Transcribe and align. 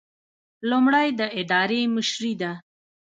لومړی 0.69 1.07
د 1.19 1.21
ادارې 1.39 1.81
مشري 1.95 2.33
ده. 2.41 2.51